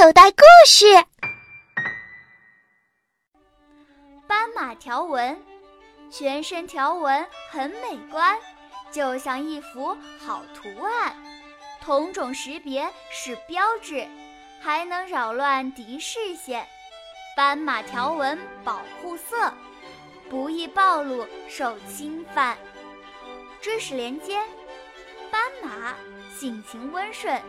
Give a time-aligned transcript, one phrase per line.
[0.00, 0.86] 口袋故事。
[4.28, 5.36] 斑马条纹，
[6.08, 8.38] 全身条纹很美观，
[8.92, 11.16] 就像一幅好图案。
[11.80, 14.06] 同种识别是标志，
[14.60, 16.64] 还能扰乱敌视线。
[17.36, 19.52] 斑马条纹保护色，
[20.30, 22.56] 不易暴露受侵犯。
[23.60, 24.40] 知识连接：
[25.28, 25.96] 斑马
[26.38, 27.42] 性情温顺。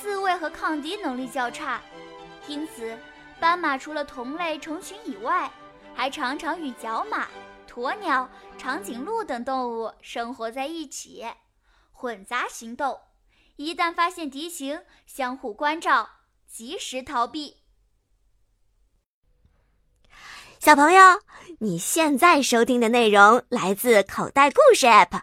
[0.00, 1.80] 自卫和抗敌能力较差，
[2.46, 2.96] 因此
[3.40, 5.50] 斑马除了同类成群以外，
[5.94, 7.28] 还常常与角马、
[7.68, 11.26] 鸵鸟、长颈鹿等动物生活在一起，
[11.90, 12.98] 混杂行动。
[13.56, 16.08] 一旦发现敌情，相互关照，
[16.46, 17.56] 及时逃避。
[20.60, 21.20] 小朋友，
[21.58, 25.22] 你现在收听的内容来自口袋故事 App。